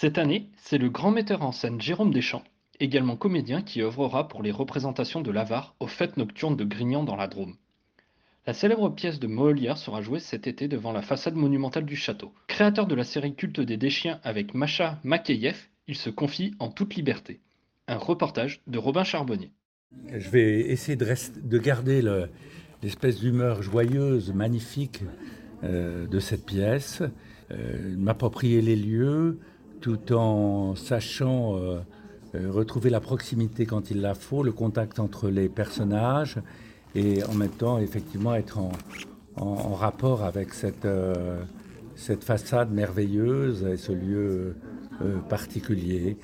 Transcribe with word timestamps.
Cette 0.00 0.16
année, 0.16 0.48
c'est 0.58 0.78
le 0.78 0.90
grand 0.90 1.10
metteur 1.10 1.42
en 1.42 1.50
scène 1.50 1.80
Jérôme 1.80 2.12
Deschamps, 2.12 2.44
également 2.78 3.16
comédien, 3.16 3.62
qui 3.62 3.82
œuvrera 3.82 4.28
pour 4.28 4.44
les 4.44 4.52
représentations 4.52 5.22
de 5.22 5.32
l'Avare 5.32 5.74
aux 5.80 5.88
fêtes 5.88 6.16
nocturnes 6.16 6.54
de 6.54 6.62
Grignan 6.62 7.02
dans 7.02 7.16
la 7.16 7.26
Drôme. 7.26 7.56
La 8.46 8.52
célèbre 8.52 8.90
pièce 8.90 9.18
de 9.18 9.26
Molière 9.26 9.76
sera 9.76 10.00
jouée 10.00 10.20
cet 10.20 10.46
été 10.46 10.68
devant 10.68 10.92
la 10.92 11.02
façade 11.02 11.34
monumentale 11.34 11.84
du 11.84 11.96
château. 11.96 12.32
Créateur 12.46 12.86
de 12.86 12.94
la 12.94 13.02
série 13.02 13.34
culte 13.34 13.58
des 13.58 13.76
Deschiens 13.76 14.20
avec 14.22 14.54
Macha 14.54 15.00
Makeyev, 15.02 15.66
il 15.88 15.96
se 15.96 16.10
confie 16.10 16.54
en 16.60 16.68
toute 16.68 16.94
liberté. 16.94 17.40
Un 17.88 17.98
reportage 17.98 18.60
de 18.68 18.78
Robin 18.78 19.02
Charbonnier. 19.02 19.50
Je 20.16 20.30
vais 20.30 20.60
essayer 20.60 20.94
de, 20.94 21.12
de 21.42 21.58
garder 21.58 22.02
l'espèce 22.84 23.18
d'humeur 23.18 23.62
joyeuse, 23.62 24.32
magnifique 24.32 25.02
euh, 25.64 26.06
de 26.06 26.20
cette 26.20 26.46
pièce, 26.46 27.02
euh, 27.50 27.96
m'approprier 27.96 28.62
les 28.62 28.76
lieux, 28.76 29.40
tout 29.80 30.12
en 30.12 30.74
sachant 30.74 31.56
euh, 31.56 31.80
euh, 32.34 32.50
retrouver 32.50 32.90
la 32.90 33.00
proximité 33.00 33.66
quand 33.66 33.90
il 33.90 34.00
la 34.00 34.14
faut, 34.14 34.42
le 34.42 34.52
contact 34.52 34.98
entre 34.98 35.28
les 35.28 35.48
personnages, 35.48 36.38
et 36.94 37.22
en 37.24 37.34
même 37.34 37.50
temps, 37.50 37.78
effectivement, 37.78 38.34
être 38.34 38.58
en, 38.58 38.72
rapport 39.74 40.24
avec 40.24 40.52
cette, 40.52 40.84
euh, 40.84 41.42
cette 41.94 42.24
façade 42.24 42.72
merveilleuse 42.72 43.64
et 43.64 43.76
ce 43.76 43.92
lieu 43.92 44.56
particulier. 45.28 46.18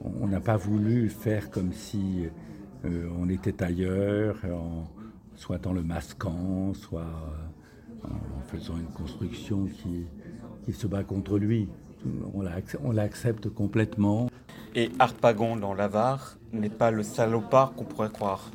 On 0.00 0.26
n'a 0.26 0.40
pas 0.40 0.56
voulu 0.56 1.08
faire 1.10 1.48
comme 1.48 1.72
si 1.72 2.24
on 2.84 3.28
était 3.28 3.62
ailleurs, 3.62 4.38
en, 4.52 4.88
soit 5.36 5.64
en 5.64 5.72
le 5.72 5.82
masquant, 5.82 6.74
soit 6.74 7.06
en 8.02 8.40
faisant 8.48 8.78
une 8.78 8.92
construction 8.92 9.66
qui, 9.66 10.06
qui 10.64 10.72
se 10.72 10.88
bat 10.88 11.04
contre 11.04 11.38
lui 11.38 11.68
on 12.82 12.92
l'accepte 12.92 13.48
complètement. 13.48 14.28
Et 14.74 14.90
Harpagon 14.98 15.56
dans 15.56 15.74
l'Avare 15.74 16.36
n'est 16.52 16.70
pas 16.70 16.90
le 16.90 17.02
salopard 17.02 17.72
qu'on 17.72 17.84
pourrait 17.84 18.10
croire. 18.10 18.50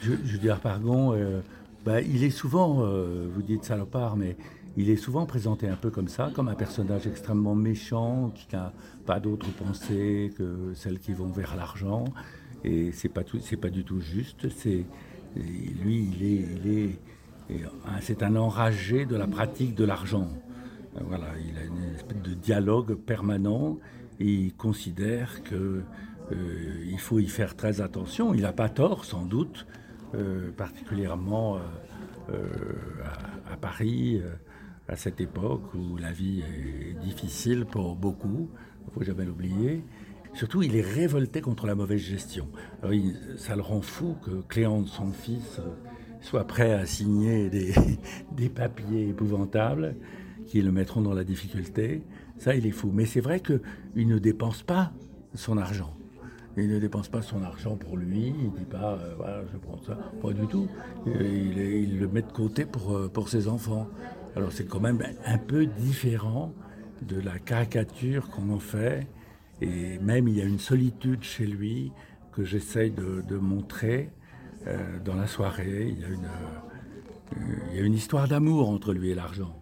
Je, 0.00 0.36
dis 0.36 0.48
Harpagon, 0.48 1.12
euh, 1.14 1.40
bah, 1.84 2.00
il 2.00 2.24
est 2.24 2.30
souvent, 2.30 2.78
euh, 2.80 3.28
vous 3.32 3.42
dites 3.42 3.64
salopard, 3.64 4.16
mais 4.16 4.36
il 4.76 4.88
est 4.88 4.96
souvent 4.96 5.26
présenté 5.26 5.68
un 5.68 5.76
peu 5.76 5.90
comme 5.90 6.08
ça, 6.08 6.30
comme 6.34 6.48
un 6.48 6.54
personnage 6.54 7.06
extrêmement 7.06 7.54
méchant, 7.54 8.32
qui 8.34 8.46
n'a 8.54 8.72
pas 9.04 9.20
d'autres 9.20 9.50
pensées 9.50 10.32
que 10.38 10.72
celles 10.74 10.98
qui 10.98 11.12
vont 11.12 11.28
vers 11.28 11.56
l'argent. 11.56 12.04
Et 12.64 12.92
c'est 12.92 13.08
pas 13.08 13.22
pas 13.60 13.70
du 13.70 13.84
tout 13.84 14.00
juste. 14.00 14.48
C'est 14.56 14.84
lui, 15.36 16.08
il 16.14 16.24
est, 16.24 16.44
il 16.56 16.78
est, 16.78 16.98
c'est 18.00 18.22
un 18.22 18.36
enragé 18.36 19.06
de 19.06 19.16
la 19.16 19.26
pratique 19.26 19.74
de 19.74 19.84
l'argent. 19.84 20.28
Euh, 21.00 21.04
voilà, 21.06 21.28
il 21.38 21.58
a 21.58 21.64
une 21.64 21.94
espèce 21.94 22.22
de 22.22 22.34
dialogue 22.34 22.94
permanent 22.94 23.78
et 24.18 24.26
il 24.26 24.54
considère 24.54 25.42
que 25.42 25.82
euh, 26.32 26.84
il 26.86 26.98
faut 26.98 27.18
y 27.18 27.26
faire 27.26 27.56
très 27.56 27.80
attention. 27.80 28.34
Il 28.34 28.42
n'a 28.42 28.52
pas 28.52 28.68
tort, 28.68 29.04
sans 29.04 29.24
doute, 29.24 29.66
euh, 30.14 30.50
particulièrement 30.52 31.58
à, 33.50 33.56
Paris, 33.56 34.22
à 34.86 34.94
cette 34.94 35.20
époque 35.20 35.74
où 35.74 35.96
la 35.96 36.12
vie 36.12 36.42
est 36.42 36.94
difficile 37.04 37.64
pour 37.64 37.96
beaucoup. 37.96 38.48
Il 38.82 38.86
ne 38.86 38.90
faut 38.92 39.02
jamais 39.02 39.24
l'oublier. 39.24 39.84
Surtout, 40.34 40.62
il 40.62 40.76
est 40.76 40.80
révolté 40.80 41.40
contre 41.40 41.66
la 41.66 41.74
mauvaise 41.74 42.00
gestion. 42.00 42.48
ça 43.36 43.56
le 43.56 43.62
rend 43.62 43.80
fou 43.80 44.14
que 44.24 44.42
Cléante, 44.46 44.86
son 44.86 45.10
fils, 45.10 45.60
soit 46.20 46.46
prêt 46.46 46.72
à 46.72 46.86
signer 46.86 47.50
des 47.50 48.48
papiers 48.54 49.08
épouvantables 49.08 49.96
qui 50.50 50.60
le 50.60 50.72
mettront 50.72 51.00
dans 51.00 51.14
la 51.14 51.22
difficulté. 51.22 52.02
Ça, 52.38 52.56
il 52.56 52.66
est 52.66 52.72
fou. 52.72 52.90
Mais 52.92 53.06
c'est 53.06 53.20
vrai 53.20 53.38
qu'il 53.38 54.08
ne 54.08 54.18
dépense 54.18 54.64
pas 54.64 54.92
son 55.34 55.56
argent. 55.56 55.96
Il 56.56 56.68
ne 56.68 56.80
dépense 56.80 57.08
pas 57.08 57.22
son 57.22 57.44
argent 57.44 57.76
pour 57.76 57.96
lui, 57.96 58.34
il 58.36 58.50
ne 58.50 58.58
dit 58.58 58.64
pas, 58.64 58.94
euh, 58.94 59.14
voilà, 59.16 59.42
je 59.52 59.56
prends 59.56 59.80
ça, 59.86 59.96
pas 60.20 60.32
du 60.32 60.48
tout. 60.48 60.66
Il, 61.06 61.56
il, 61.56 62.00
le 62.00 62.08
met 62.08 62.22
de 62.22 62.32
côté 62.32 62.64
pour, 62.64 62.96
euh, 62.96 63.08
pour 63.08 63.28
ses 63.28 63.46
enfants. 63.46 63.86
Alors 64.34 64.50
c'est 64.50 64.66
quand 64.66 64.80
même 64.80 65.00
un 65.24 65.38
peu 65.38 65.66
différent 65.66 66.52
de 67.02 67.20
la 67.20 67.38
caricature 67.38 68.28
qu'on 68.30 68.50
en 68.50 68.58
fait. 68.58 69.06
Et 69.60 69.98
même 70.00 70.26
il 70.26 70.36
y 70.36 70.42
a 70.42 70.44
une 70.44 70.58
solitude 70.58 71.22
chez 71.22 71.46
lui 71.46 71.92
que 72.32 72.42
j'essaye 72.42 72.90
de, 72.90 73.36
montrer 73.36 74.10
euh, 74.66 74.98
dans 75.04 75.14
la 75.14 75.28
soirée. 75.28 75.94
Il 77.70 77.76
y 77.76 77.78
a 77.78 77.82
une 77.82 77.94
histoire 77.94 78.26
d'amour 78.26 78.68
entre 78.68 78.92
lui 78.92 79.10
et 79.10 79.14
l'argent 79.14 79.59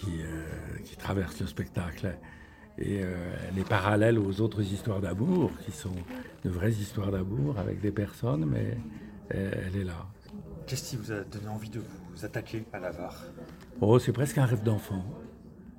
qui, 0.00 0.22
euh, 0.22 0.78
qui, 0.84 0.96
traverse 0.96 1.40
le 1.40 1.46
spectacle. 1.46 2.16
Et 2.78 3.02
euh, 3.02 3.14
elle 3.48 3.58
est 3.58 3.68
parallèle 3.68 4.18
aux 4.18 4.40
autres 4.40 4.62
histoires 4.62 5.00
d'amour, 5.00 5.50
qui 5.64 5.72
sont 5.72 5.94
de 6.44 6.50
vraies 6.50 6.72
histoires 6.72 7.10
d'amour 7.10 7.58
avec 7.58 7.80
des 7.80 7.92
personnes, 7.92 8.44
mais 8.44 8.76
elle 9.30 9.76
est 9.76 9.84
là. 9.84 10.06
Qu'est-ce 10.66 10.90
qui 10.90 10.96
vous 10.96 11.10
a 11.12 11.20
donné 11.20 11.48
envie 11.48 11.70
de 11.70 11.80
vous 11.80 12.24
attaquer 12.24 12.64
à 12.72 12.78
l'avare 12.78 13.24
Oh, 13.80 13.98
c'est 13.98 14.12
presque 14.12 14.38
un 14.38 14.44
rêve 14.44 14.62
d'enfant. 14.62 15.04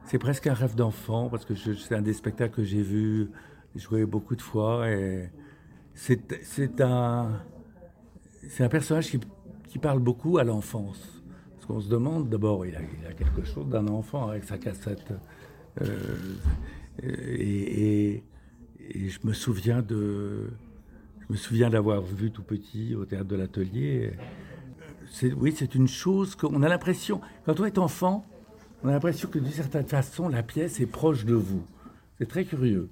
C'est 0.06 0.18
presque 0.18 0.48
un 0.48 0.54
rêve 0.54 0.76
d'enfant, 0.76 1.30
parce 1.30 1.46
que 1.46 1.54
c'est 1.56 1.96
un 1.96 2.02
des 2.02 2.14
spectacles 2.14 2.56
que 2.56 2.64
j'ai 2.64 2.82
vu 2.82 3.30
jouer 3.76 4.06
beaucoup 4.06 4.36
de 4.36 4.42
fois. 4.42 4.90
Et 4.90 5.30
c'est 5.94 6.82
un, 6.82 7.42
un 8.60 8.70
personnage 8.70 9.12
qui, 9.12 9.20
qui 9.68 9.78
parle 9.78 10.00
beaucoup 10.00 10.38
à 10.40 10.44
l'enfance 10.44 11.17
qu'on 11.68 11.82
se 11.82 11.90
demande, 11.90 12.30
d'abord, 12.30 12.66
il, 12.66 12.76
a, 12.76 13.14
quelque 13.14 13.44
chose 13.44 13.68
d'un 13.68 13.88
enfant 13.88 14.30
avec 14.30 14.44
sa 14.44 14.58
cassette. 14.58 15.14
Euh, 15.82 15.96
et, 17.04 18.24
je 18.96 19.18
me 19.26 19.34
souviens 19.34 19.82
de, 19.82 20.50
me 21.30 21.36
souviens 21.36 21.70
d'avoir 21.70 22.02
vu 22.02 22.32
tout 22.32 22.44
petit 22.44 22.96
au 22.96 23.06
théâtre 23.06 23.28
de 23.28 23.36
l'atelier. 23.36 24.14
Oui, 25.36 25.54
c'est 25.56 25.76
une 25.76 25.88
chose 25.88 26.36
qu'on 26.36 26.64
a 26.64 26.70
l'impression, 26.70 27.22
quand 27.46 27.60
on 27.60 27.66
est 27.66 27.78
enfant, 27.78 28.26
on 28.84 28.90
a 28.90 28.94
l'impression 28.94 29.28
que 29.30 29.40
d'une 29.40 29.52
certaine 29.52 29.88
façon, 29.88 30.30
la 30.30 30.44
pièce 30.44 30.80
est 30.80 30.86
proche 30.86 31.26
de 31.26 31.34
vous. 31.34 31.64
C'est 32.18 32.28
très 32.28 32.46
curieux. 32.46 32.90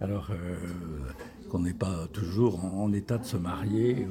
Alors, 0.00 0.30
euh, 0.30 0.56
qu'on 1.50 1.58
n'est 1.58 1.74
pas 1.74 2.06
toujours 2.12 2.64
en, 2.64 2.92
état 2.92 3.18
de 3.18 3.24
se 3.24 3.36
marier. 3.36 4.06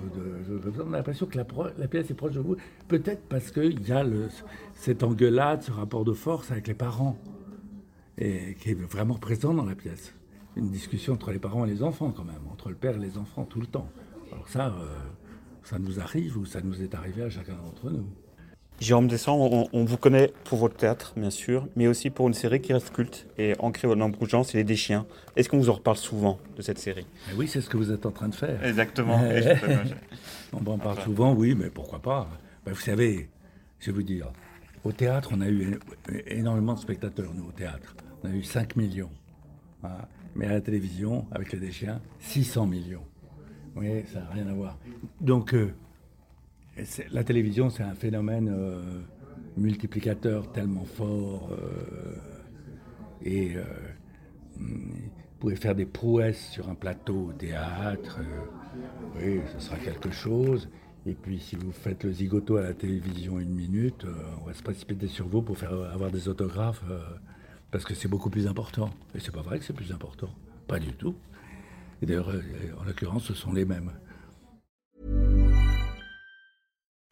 on 0.85 0.94
a 0.94 0.97
l'impression 0.97 1.25
que 1.25 1.38
la, 1.38 1.88
pièce 1.88 2.11
est 2.11 2.13
proche 2.13 2.33
de 2.33 2.39
vous. 2.39 2.57
Peut-être 2.88 3.23
parce 3.27 3.51
qu'il 3.51 3.88
y 3.88 3.91
a 3.91 4.05
cette 4.75 5.03
engueulade, 5.03 5.63
ce 5.63 5.72
rapport 5.72 6.05
de 6.05 6.13
force 6.13 6.51
avec 6.51 6.67
les 6.67 6.73
parents, 6.73 7.17
et 8.17 8.55
qui 8.59 8.72
est 8.72 8.73
vraiment 8.73 9.16
présent 9.16 9.53
dans 9.53 9.66
la 9.66 9.75
pièce. 9.75 10.13
Une 10.57 10.69
discussion 10.69 11.13
entre 11.13 11.31
les 11.31 11.39
parents 11.39 11.66
et 11.66 11.69
les 11.69 11.81
enfants, 11.81 12.11
quand 12.11 12.25
même, 12.25 12.45
entre 12.51 12.69
le 12.69 12.75
père 12.75 12.97
et 12.97 13.00
les 13.00 13.17
enfants, 13.17 13.45
tout 13.45 13.61
le 13.61 13.67
temps. 13.67 13.89
Alors 14.31 14.47
ça, 14.50 14.67
euh, 14.67 14.97
ça 15.63 15.79
nous 15.79 16.00
arrive 16.00 16.38
ou 16.38 16.45
ça 16.45 16.61
nous 16.61 16.83
est 16.83 16.94
arrivé 16.94 17.23
à 17.23 17.29
chacun 17.29 17.56
d'entre 17.56 17.89
nous. 17.89 18.06
Jérôme 18.80 19.08
Descends, 19.08 19.68
on, 19.74 19.84
vous 19.84 19.98
connaît 19.98 20.31
pour 20.46 20.58
votre 20.58 20.76
théâtre, 20.76 21.14
bien 21.18 21.30
sûr, 21.30 21.68
mais 21.76 21.88
aussi 21.88 22.10
pour 22.10 22.30
une 22.30 22.34
série 22.34 22.62
qui 22.62 22.72
reste 22.72 22.92
culte 22.92 23.28
et 23.38 23.54
ancrée 23.60 23.94
dans 23.94 24.08
beaucoup 24.08 24.24
de 24.24 24.30
gens, 24.30 24.44
c'est 24.44 24.58
Les 24.58 24.64
Déchiens. 24.64 25.06
Est-ce 25.36 25.50
qu'on 25.50 25.58
vous 25.58 25.70
en 25.70 25.74
reparle 25.74 25.98
souvent 25.98 26.40
de 26.56 26.62
cette 26.62 26.80
série? 26.80 27.06
Eh 27.30 27.36
Oui, 27.36 27.50
c'est 27.50 27.60
ce 27.60 27.70
que 27.70 27.76
vous 27.76 27.92
êtes 27.92 28.06
en 28.06 28.12
train 28.12 28.30
de 28.30 28.36
faire. 28.36 28.64
Exactement. 28.66 29.22
on 30.54 30.66
en 30.66 30.78
parle 30.78 31.02
souvent, 31.02 31.34
oui, 31.34 31.56
mais 31.56 31.70
pourquoi 31.70 32.00
pas? 32.00 32.30
Ben, 32.66 32.72
Vous 32.72 32.80
savez, 32.80 33.30
je 33.80 33.88
vais 33.88 33.92
vous 33.92 34.04
dire, 34.04 34.31
au 34.86 34.94
théâtre, 34.94 35.31
on 35.34 35.42
a 35.42 35.50
eu 35.50 35.78
énormément 36.28 36.74
de 36.74 36.80
spectateurs, 36.80 37.34
nous, 37.36 37.50
au 37.50 37.52
théâtre. 37.52 37.96
On 38.24 38.30
a 38.30 38.31
eu 38.31 38.44
5 38.44 38.78
millions. 38.78 39.12
Hein. 39.84 39.90
Mais 40.36 40.46
à 40.46 40.54
la 40.54 40.62
télévision, 40.62 41.26
avec 41.31 41.52
Les 41.52 41.60
Déchiens, 41.60 42.00
600 42.20 42.66
millions. 42.66 43.04
Oui, 43.76 44.06
ça 44.14 44.22
n'a 44.22 44.30
rien 44.30 44.48
à 44.48 44.54
voir. 44.54 44.78
Donc... 45.20 45.54
Euh, 45.54 45.74
la 47.12 47.24
télévision, 47.24 47.69
c'est 47.69 47.83
un 47.83 47.95
phénomène 47.95 48.50
euh, 48.50 48.81
multiplicateur 49.57 50.51
tellement 50.51 50.86
fort. 50.86 51.50
Euh, 51.51 52.16
et 53.21 53.56
euh, 53.56 53.63
vous 54.57 55.39
pouvez 55.39 55.56
faire 55.56 55.75
des 55.75 55.86
prouesses 55.86 56.50
sur 56.51 56.69
un 56.69 56.75
plateau 56.75 57.27
au 57.30 57.33
théâtre. 57.33 58.19
oui, 59.21 59.42
ce 59.54 59.60
sera 59.60 59.77
quelque 59.77 60.12
chose. 60.12 60.69
Et 61.06 61.13
puis 61.13 61.39
si 61.39 61.56
vous 61.56 61.71
faites 61.71 62.04
le 62.04 62.12
zigoto 62.12 62.57
à 62.57 62.62
la 62.62 62.74
télévision 62.74 63.39
une 63.39 63.54
minute, 63.54 64.06
euh, 64.06 64.13
on 64.42 64.45
va 64.45 64.54
se 64.54 64.62
précipiter 64.62 65.07
sur 65.07 65.27
vous 65.27 65.42
pour 65.42 65.57
faire 65.57 65.74
avoir 65.74 66.12
des 66.12 66.27
autographes 66.27 66.83
euh, 66.89 67.00
parce 67.71 67.86
que 67.86 67.95
c'est 67.95 68.07
beaucoup 68.07 68.30
plus 68.30 68.48
important. 68.48 68.89
Et 69.16 69.19
c'est 69.19 69.33
pas 69.33 69.42
vrai 69.42 69.60
que 69.60 69.66
c'est 69.66 69.74
plus 69.74 69.92
important. 69.92 70.30
Pas 70.68 70.80
du 70.80 70.94
tout. 70.94 71.16
Et 72.01 72.06
d'ailleurs, 72.06 72.30
euh, 72.30 72.42
en 72.80 72.83
l'occurrence, 72.83 73.24
ce 73.24 73.33
sont 73.33 73.54
les 73.54 73.66
mêmes. 73.66 73.92